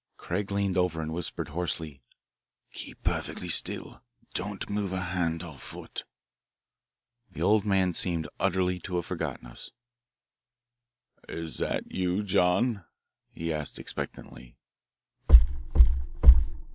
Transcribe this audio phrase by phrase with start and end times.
[0.17, 2.01] Craig leaned over to me and whispered hoarsely,
[2.73, 4.01] "Keep perfectly still
[4.33, 6.05] don't move a hand or foot."
[7.29, 9.69] The old man seemed utterly to have forgotten us.
[11.29, 12.83] "Is that you, John?"
[13.29, 14.55] he asked expectantly.